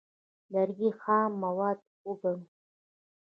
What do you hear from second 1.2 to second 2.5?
مواد وګڼو.